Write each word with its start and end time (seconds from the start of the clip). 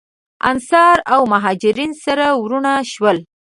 انصار 0.49 0.97
او 1.13 1.21
مهاجرین 1.33 1.91
سره 2.03 2.25
وروڼه 2.43 2.73
شول. 2.93 3.17